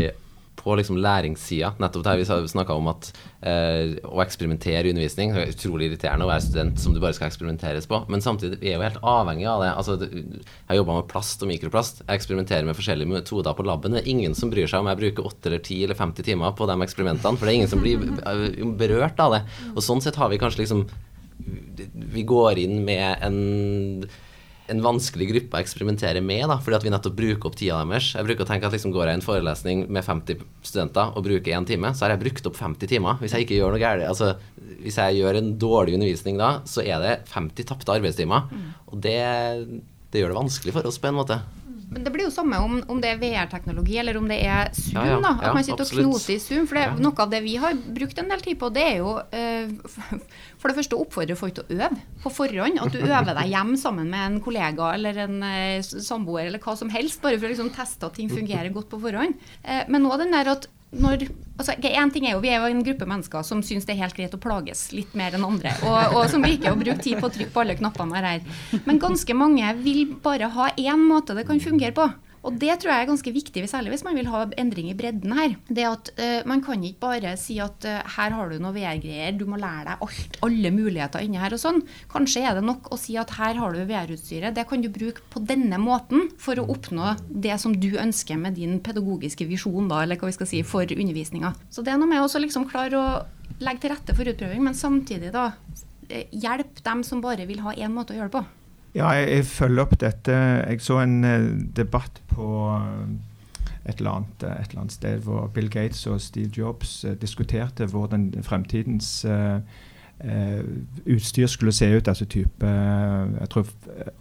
[0.59, 3.09] på liksom læringssida, nettopp det her vi snakka om at
[3.47, 7.15] eh, å eksperimentere i undervisning det er utrolig irriterende å være student som du bare
[7.15, 9.71] skal eksperimenteres på, men samtidig vi er jo helt avhengig av det.
[9.79, 12.03] Altså, jeg jobba med plast og mikroplast.
[12.05, 13.95] Jeg eksperimenterer med forskjellige metoder på laben.
[13.95, 16.55] Det er ingen som bryr seg om jeg bruker 8 eller 10 eller 50 timer
[16.59, 19.43] på de eksperimentene, for det er ingen som blir eh, berørt av det.
[19.75, 20.89] Og sånn sett har vi kanskje liksom
[22.11, 23.37] Vi går inn med en
[24.69, 28.12] en vanskelig gruppe å eksperimentere med, da, fordi at vi nettopp bruker opp tida deres.
[28.15, 31.25] Jeg bruker å tenke at liksom Går jeg i en forelesning med 50 studenter og
[31.25, 33.19] bruker én time, så har jeg brukt opp 50 timer.
[33.21, 34.08] Hvis jeg ikke gjør noe galt.
[34.08, 34.34] Altså,
[34.84, 38.49] hvis jeg gjør en dårlig undervisning da, så er det 50 tapte arbeidstimer.
[38.89, 39.19] Og det,
[40.12, 41.39] det gjør det vanskelig for oss på en måte.
[41.89, 44.99] Men det blir jo samme om, om det er VR-teknologi eller om det er Zoom.
[44.99, 46.06] Ja, ja, da, At man sitter absolutt.
[46.06, 46.67] og knoter i Zoom.
[46.69, 49.15] For det, noe av det vi har brukt en del tid på, det er jo
[49.17, 49.93] uh,
[50.62, 52.82] for det første å oppfordre folk til å øve på forhånd.
[52.84, 56.78] At du øver deg hjem sammen med en kollega eller en uh, samboer eller hva
[56.78, 59.39] som helst, bare for å liksom teste at ting fungerer godt på forhånd.
[59.65, 61.28] Uh, men nå den der at når,
[61.60, 64.04] altså, en ting er jo, Vi er jo en gruppe mennesker som syns det er
[64.04, 65.75] helt greit å plages litt mer enn andre.
[65.86, 68.41] Og, og som liker å bruke tid på å trykke på alle knappene her.
[68.88, 72.10] Men ganske mange vil bare ha én måte det kan fungere på.
[72.45, 75.34] Og det tror jeg er ganske viktig, særlig hvis man vil ha endring i bredden
[75.36, 75.56] her.
[75.67, 79.36] Det at uh, Man kan ikke bare si at uh, her har du noe VR-greier,
[79.38, 81.82] du må lære deg alt, alle muligheter inni her og sånn.
[82.12, 85.25] Kanskje er det nok å si at her har du VR-utstyret, det kan du bruke
[85.34, 90.04] på denne måten for å oppnå det som du ønsker med din pedagogiske visjon, da,
[90.04, 91.54] eller hva vi skal si, for undervisninga.
[91.73, 93.10] Så det er noe med å liksom klare å
[93.60, 95.49] legge til rette for utprøving, men samtidig da
[96.08, 98.45] eh, hjelpe dem som bare vil ha én måte å gjøre det på.
[98.95, 100.36] Ja, jeg, jeg, følger opp dette.
[100.65, 103.04] Jeg så en uh, debatt på uh,
[103.86, 107.86] et, eller annet, uh, et eller annet sted hvor Bill Gates og Steve Jobs diskuterte
[107.89, 109.25] hvordan fremtidens
[111.08, 112.08] utstyr skulle se ut.
[112.08, 112.67] altså type,
[113.39, 113.67] jeg tror,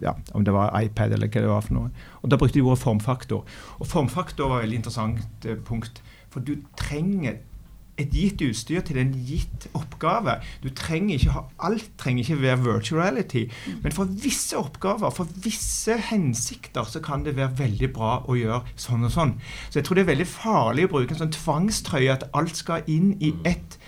[0.01, 1.89] ja, Om det var iPad eller hva det var for noe.
[2.21, 3.43] Og Da brukte de ordet formfaktor.
[3.79, 6.01] Og Formfaktor var et veldig interessant punkt.
[6.29, 7.41] For du trenger
[7.99, 10.39] et gitt utstyr til en gitt oppgave.
[10.63, 13.45] Du trenger ikke ha, Alt trenger ikke være virtual reality.
[13.83, 18.63] Men for visse oppgaver, for visse hensikter, så kan det være veldig bra å gjøre
[18.79, 19.37] sånn og sånn.
[19.69, 22.87] Så jeg tror det er veldig farlig å bruke en sånn tvangstrøye at alt skal
[22.89, 23.79] inn i ett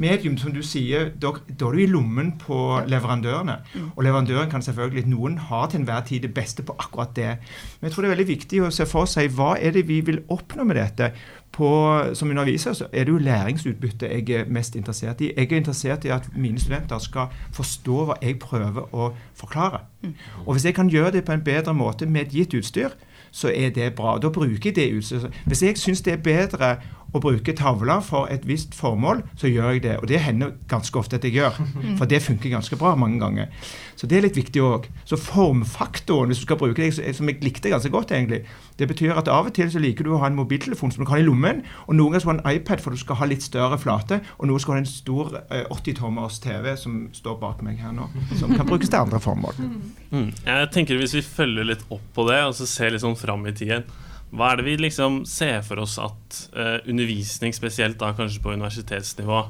[0.00, 2.56] medium, som du sier, da, da er du i lommen på
[2.90, 3.58] leverandørene.
[3.94, 7.30] Og leverandøren kan selvfølgelig Noen har til enhver tid det beste på akkurat det.
[7.78, 10.00] Men jeg tror det er veldig viktig å se for seg hva er det vi
[10.06, 11.12] vil oppnå med dette
[11.54, 11.70] på,
[12.14, 15.30] som underviser så er det jo læringsutbytte jeg er mest interessert i.
[15.36, 19.84] Jeg er interessert i at mine studenter skal forstå hva jeg prøver å forklare.
[20.02, 20.14] Mm.
[20.46, 22.96] Og Hvis jeg kan gjøre det på en bedre måte med et gitt utstyr,
[23.30, 24.18] så er det bra.
[24.18, 25.32] Da bruker jeg det utstyret.
[25.44, 26.76] Hvis jeg syns det er bedre
[27.14, 29.96] å bruke tavler for et visst formål, så gjør jeg det.
[30.02, 31.60] Og det hender ganske ofte at jeg gjør.
[31.98, 33.50] For det funker ganske bra mange ganger.
[33.94, 34.88] Så det er litt viktig òg.
[35.06, 38.42] Så formfaktoren, hvis du skal bruke det, som jeg likte ganske godt, egentlig,
[38.80, 41.06] det betyr at av og til så liker du å ha en mobiltelefon som du
[41.06, 43.20] kan ha i lommen, og noen ganger skal du ha en iPad for du skal
[43.20, 47.38] ha litt større flate, og noen skal ha en stor 80-tommers eh, TV som står
[47.42, 49.62] bak meg her nå, som kan brukes til andre formål.
[50.10, 50.32] Mm.
[50.34, 53.46] Jeg tenker Hvis vi følger litt opp på det, og så ser litt sånn fram
[53.46, 53.86] i tiden
[54.34, 58.54] hva er det vi liksom ser for oss at uh, undervisning, spesielt da kanskje på
[58.56, 59.44] universitetsnivå,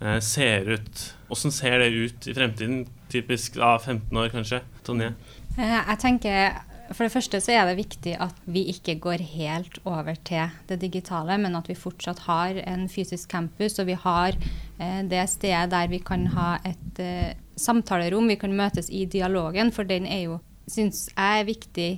[0.00, 1.04] uh, ser ut?
[1.28, 2.80] Hvordan ser det ut i fremtiden?
[3.12, 4.62] Typisk da 15 år, kanskje?
[4.86, 5.12] Tonje?
[5.58, 9.76] Uh, jeg tenker for det første så er det viktig at vi ikke går helt
[9.86, 14.34] over til det digitale, men at vi fortsatt har en fysisk campus, og vi har
[15.06, 16.98] det stedet der vi kan ha et
[17.54, 21.90] samtalerom, vi kan møtes i dialogen, for den er jo, syns jeg, er viktig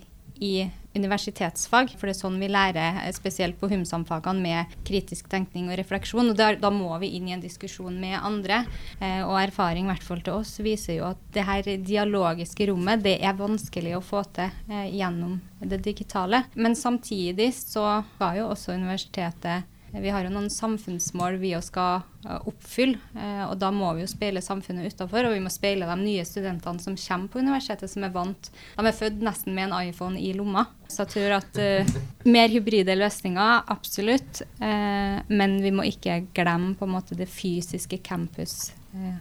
[0.42, 5.70] i universitetsfag, for det er sånn vi lærer, eh, spesielt på HUMSAM-fagene, med kritisk tenkning
[5.70, 6.30] og refleksjon.
[6.30, 8.66] og der, Da må vi inn i en diskusjon med andre.
[9.00, 13.02] Eh, og erfaring, i hvert fall til oss, viser jo at det her dialogiske rommet
[13.02, 16.44] det er vanskelig å få til eh, gjennom det digitale.
[16.54, 19.64] Men samtidig så ga jo også universitetet
[20.00, 22.96] vi har jo noen samfunnsmål vi også skal uh, oppfylle.
[23.12, 26.24] Uh, og da må vi jo speile samfunnet utafor, og vi må speile de nye
[26.24, 30.20] studentene som kommer på universitetet, som er vant De er født nesten med en iPhone
[30.20, 30.64] i lomma.
[30.88, 34.42] Så jeg tror at uh, mer hybride løsninger, absolutt.
[34.62, 38.72] men vi må ikke glemme på en måte det fysiske campus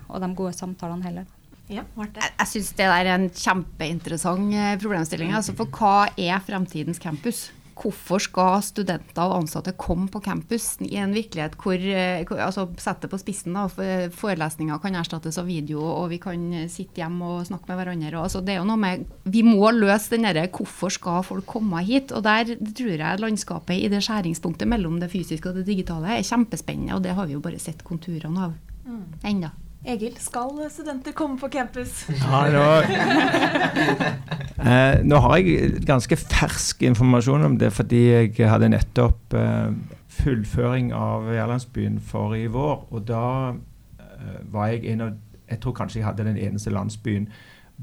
[0.10, 1.30] og de gode samtalene heller.
[1.72, 4.54] Ja, jeg jeg syns det er en kjempeinteressant
[4.84, 5.32] problemstilling.
[5.36, 7.50] Altså for hva er fremtidens campus?
[7.82, 11.82] Hvorfor skal studenter og ansatte komme på campus i en virkelighet hvor,
[12.30, 13.65] hvor altså Sett det på spissen, da.
[14.15, 18.13] Forelesninger kan erstattes av video, og vi kan sitte hjemme og snakke med hverandre.
[18.15, 21.48] Og, altså, det er jo noe med, vi må løse den derre hvorfor skal folk
[21.50, 22.13] komme hit?
[22.15, 26.26] Og der tror jeg landskapet i det skjæringspunktet mellom det fysiske og det digitale er
[26.26, 28.56] kjempespennende, og det har vi jo bare sett konturene av
[28.88, 29.04] mm.
[29.34, 29.52] ennå.
[29.86, 32.04] Egil, skal studenter komme på campus?
[32.10, 32.65] Ja, nå,
[34.70, 39.74] eh, nå, har jeg ganske fersk informasjon om det, fordi jeg hadde nettopp eh,
[40.22, 42.86] fullføring av Jærlandsbyen for i vår.
[42.94, 45.20] Og da eh, var jeg en av
[45.52, 47.26] Jeg tror kanskje jeg hadde den eneste landsbyen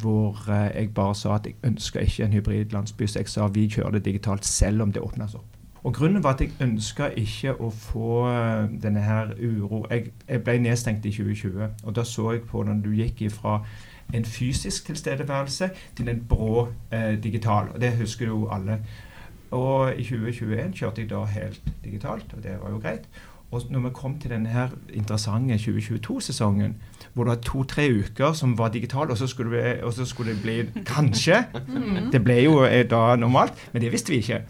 [0.00, 3.48] hvor eh, jeg bare sa at jeg ønska ikke en hybrid landsby, så jeg sa
[3.52, 5.57] vi kjører det digitalt selv om det åpnes opp.
[5.82, 9.84] Og Grunnen var at jeg ønska ikke å få eh, denne her uro.
[9.90, 13.60] Jeg, jeg, ble nedstengt i 2020, og da så jeg på når du gikk ifra
[14.14, 17.70] en fysisk tilstedeværelse til en brå eh, digital.
[17.74, 18.80] og Det husker jo alle.
[19.50, 23.08] Og i 2021 kjørte jeg da helt digitalt, og det var jo greit.
[23.50, 26.74] Og når vi kom til denne her interessante 2022-sesongen,
[27.18, 30.36] hvor det var to-tre uker som var digitale, og så skulle, vi, og så skulle
[30.36, 32.10] det bli kanskje mm.
[32.12, 34.40] Det ble jo eh, da normalt, men det visste vi ikke.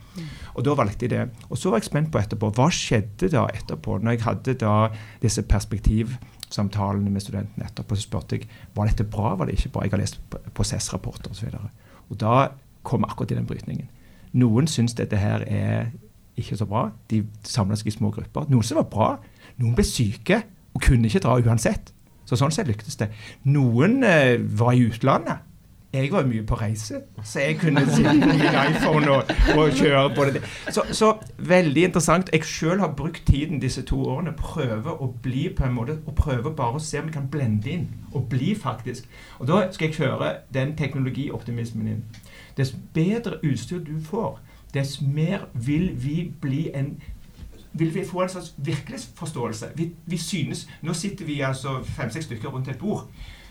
[0.55, 1.47] Og da valgte jeg det.
[1.49, 2.51] Og så var jeg spent på etterpå.
[2.55, 3.99] Hva skjedde da etterpå?
[4.03, 4.75] Når jeg hadde da
[5.23, 9.87] disse perspektivsamtalene med studentene etterpå, så spurte jeg var dette bra, var det ikke bra?
[9.87, 10.21] Jeg har lest
[10.55, 11.47] prosessrapporter osv.
[11.47, 12.35] Og, så og da
[12.83, 13.89] kom akkurat i den brytningen.
[14.39, 15.91] Noen syns dette her er
[16.39, 16.89] ikke så bra.
[17.11, 18.49] De samla seg i små grupper.
[18.51, 19.11] Noen som var bra.
[19.59, 20.43] Noen ble syke
[20.75, 21.93] og kunne ikke dra uansett.
[22.29, 23.09] Så sånn sett lyktes det.
[23.49, 25.49] Noen eh, var i utlandet
[25.93, 29.23] jeg var mye på reise, så jeg kunne sitte med iPhone og,
[29.57, 30.43] og kjøre på det.
[30.71, 32.29] Så, så, veldig interessant.
[32.33, 36.15] Jeg sjøl har brukt tiden disse to årene, prøve å bli på en måte, og
[36.15, 37.89] prøve bare å se om vi kan blende inn.
[38.13, 39.09] Og bli, faktisk.
[39.39, 42.05] Og da skal jeg kjøre den teknologioptimismen inn.
[42.57, 44.43] Dess bedre utstyr du får,
[44.75, 46.99] dess mer vil vi bli en
[47.79, 49.73] vil vi få en slags virkelighetsforståelse.
[49.77, 53.09] Vi, vi synes Nå sitter vi altså fem-seks stykker rundt et bord.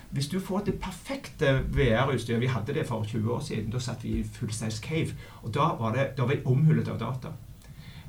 [0.10, 3.72] Hvis du får det perfekte VR-utstyret Vi hadde det for 20 år siden.
[3.72, 5.16] Da satt vi i full size cave.
[5.42, 7.34] Og da var, det, da var vi omhullet av data.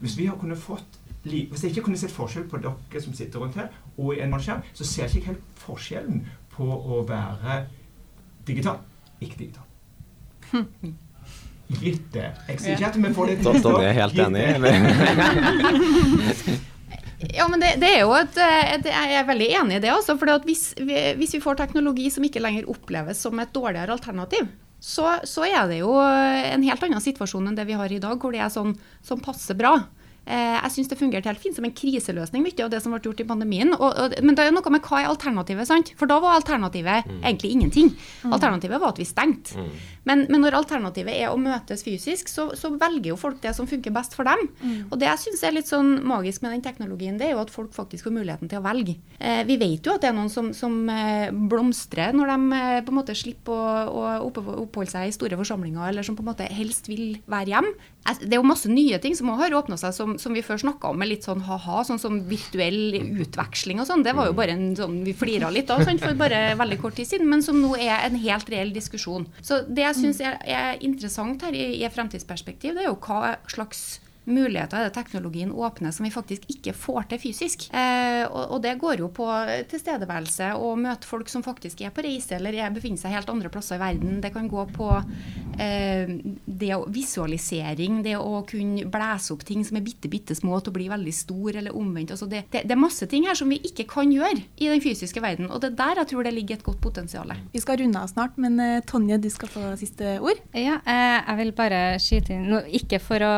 [0.00, 3.42] Hvis vi har kunnet fått hvis jeg ikke kunne sett forskjell på dere som sitter
[3.42, 3.66] rundt her,
[3.98, 6.22] og i en skjerm, så ser jeg ikke helt forskjellen
[6.54, 7.64] på å være
[8.46, 8.78] digital
[9.20, 9.62] ikke digital.
[11.68, 12.30] Gitt det.
[12.48, 13.60] Jeg sier ikke at vi får det til.
[13.60, 14.44] Sånn er jeg helt enig.
[17.34, 19.90] Ja, men det, det, er jo et, et, Jeg er veldig enig i det.
[19.90, 24.46] også, for hvis, hvis, vi får teknologi som ikke lenger oppleves som et dårligere alternativ,
[24.78, 28.14] så, så, er det jo en helt annen situasjon enn det vi har i dag,
[28.22, 29.74] hvor det er sånn som passer bra.
[30.28, 33.00] Eh, jeg syns det fungerte helt fint som en kriseløsning, mye av det som ble
[33.04, 33.72] gjort i pandemien.
[33.78, 35.92] Og, og, men det er noe med hva er alternativet, sant?
[36.00, 37.22] For da var alternativet mm.
[37.22, 37.94] egentlig ingenting.
[38.26, 38.34] Mm.
[38.36, 39.56] Alternativet var at vi stengte.
[39.56, 39.70] Mm.
[40.08, 43.68] Men, men, når alternativet er å møtes fysisk, så, så, velger jo folk det som
[43.68, 44.44] funker best for dem.
[44.60, 44.76] Mm.
[44.88, 47.52] Og det jeg syns er litt sånn magisk med den teknologien, det er jo at
[47.52, 48.98] folk faktisk får muligheten til å velge.
[49.18, 52.80] Eh, vi vet jo at det er noen som, som eh, blomstrer når de eh,
[52.84, 54.30] på en måte slipper å, å
[54.62, 57.72] oppholde seg i store forsamlinger, eller som på en måte helst vil være hjem.
[58.20, 60.92] Det er jo masse nye ting som har åpna seg, som, som, vi før snakka
[60.92, 64.04] om med litt sånn ha-ha, sånn som virtuell utveksling og sånn.
[64.06, 67.10] Det var jo bare en sånn vi flira litt av for bare veldig kort tid
[67.10, 69.28] siden, men som nå er en helt reell diskusjon.
[69.42, 73.00] Så det jeg syns er, er, interessant her i, i et fremtidsperspektiv, det er jo
[73.02, 77.68] hva slags muligheter er det teknologien åpner som vi faktisk ikke får til fysisk.
[77.72, 79.26] Eh, og, og, det går jo på
[79.70, 83.50] tilstedeværelse og møte folk som faktisk er på reise eller er, befinner seg helt andre
[83.52, 84.20] plasser i verden.
[84.22, 84.90] Det kan gå på
[85.58, 86.14] eh,
[86.44, 90.72] det å, visualisering, det å kunne blæse opp ting som er bitte, bitte små til
[90.72, 92.14] å bli veldig stor, eller omvendt.
[92.14, 94.82] Altså det, det, det, er masse ting her som vi ikke kan gjøre i den
[94.84, 95.50] fysiske verden.
[95.52, 97.34] Og det er der jeg tror det ligger et godt potensial.
[97.52, 100.40] Vi skal runde av snart, men uh, Tonje, du skal få siste ord.
[100.56, 103.34] Ja, eh, jeg vil bare skyte inn, ikke for å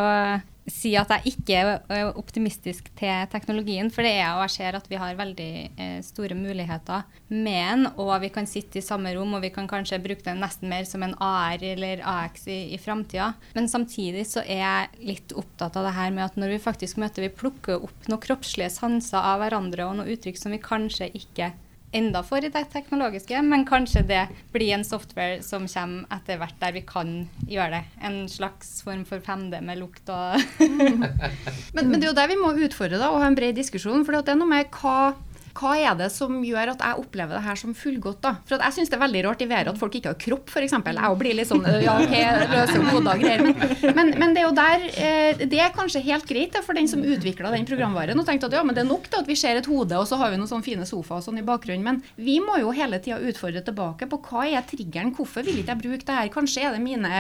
[0.69, 4.89] si at jeg ikke er optimistisk til teknologien, for det er og jeg ser at
[4.91, 9.35] vi har veldig eh, store muligheter med den, og vi kan sitte i samme rom,
[9.37, 12.81] og vi kan kanskje bruke den nesten mer som en AR eller AX i, i
[12.81, 13.33] framtida.
[13.57, 17.01] Men samtidig så er jeg litt opptatt av det her med at når vi faktisk
[17.01, 21.13] møter, vi plukker opp noen kroppslige sanser av hverandre og noen uttrykk som vi kanskje
[21.17, 21.53] ikke
[21.93, 24.21] enda for i det teknologiske, men kanskje det
[24.55, 27.15] blir en software som kommer etter hvert der vi kan
[27.51, 27.83] gjøre det.
[28.07, 30.39] En slags form for 5D med lukt og
[31.75, 34.05] men, men, det er jo der vi må utfordre da, og ha en bred diskusjon.
[34.07, 35.13] For det er noe med hva
[35.61, 38.21] hva er det som gjør at jeg opplever det her som fullgodt?
[38.25, 38.35] da?
[38.49, 40.75] For Jeg syns det er veldig rart i været at folk ikke har kropp, f.eks.
[40.81, 42.15] Jeg blir litt sånn ja, ok,
[42.55, 43.45] løse hoder og greier.
[43.45, 46.89] Men, men, men, det er jo der eh, Det er kanskje helt greit for den
[46.91, 49.37] som utvikla den programvaren og tenkte at ja, men det er nok da, at vi
[49.39, 51.85] ser et hode og så har vi noen sånne fine sofaer og sånn i bakgrunnen.
[51.85, 55.75] Men vi må jo hele tida utfordre tilbake på hva er triggeren, hvorfor vil ikke
[55.75, 56.33] jeg bruke det her?
[56.33, 57.11] Kanskje er det mine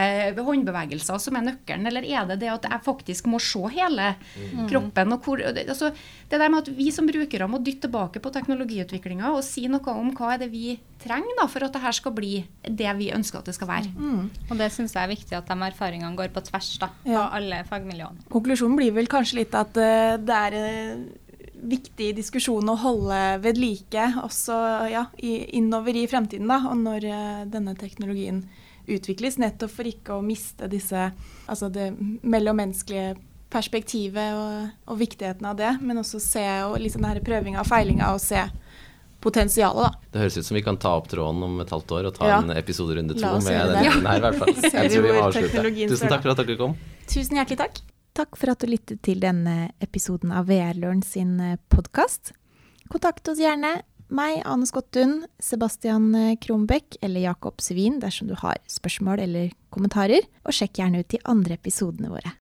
[0.40, 4.66] håndbevegelser som er nøkkelen, eller er det det at jeg faktisk må se hele mm.
[4.70, 5.16] kroppen?
[5.16, 5.92] og hvor, altså,
[6.30, 9.94] Det der med at vi som brukere må dytte tilbake på teknologiutviklinga og si noe
[9.94, 12.32] om hva er det vi trenger da, for at det her skal bli
[12.64, 13.92] det vi ønsker at det skal være.
[13.96, 14.28] Mm.
[14.50, 17.24] Og det syns jeg er viktig at de erfaringene går på tvers da, av ja.
[17.38, 18.28] alle fagmiljøene.
[18.32, 21.04] Konklusjonen blir vel kanskje litt at uh, det er en
[21.70, 24.56] viktig diskusjon å holde ved like også
[24.92, 28.44] ja, i, innover i fremtiden, da, og når uh, denne teknologien
[28.90, 31.10] utvikles, nettopp for ikke å miste disse,
[31.50, 33.18] altså det mellommenneskelige
[33.50, 38.12] perspektivet og, og, viktigheten av det, men også se og liksom denne prøvinga og feilinga
[38.14, 38.44] og se
[39.20, 40.10] potensialet, da.
[40.14, 42.30] Det høres ut som vi kan ta opp tråden om et halvt år og ta
[42.30, 42.38] ja.
[42.40, 43.92] en episode runde to med denne ja.
[44.06, 44.54] her, i hvert fall.
[44.78, 45.64] Jeg tror vi må avslutte.
[45.92, 46.76] Tusen takk for at dere kom.
[47.10, 47.82] Tusen hjertelig takk.
[48.16, 52.32] Takk for at du lyttet til denne episoden av VR-Løren sin eh, podkast.
[52.90, 53.76] Kontakt oss gjerne
[54.10, 60.26] meg, Ane Skottun, Sebastian eh, Kronbekk eller Jakob Svin dersom du har spørsmål eller kommentarer,
[60.42, 62.34] og sjekk gjerne ut de andre episodene våre.